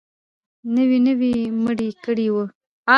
[0.75, 2.43] نوې نوي مړي يې کړي وو.